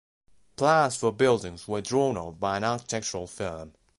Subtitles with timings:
[0.55, 3.73] Plans for buildings were drawn up by an architectural firm.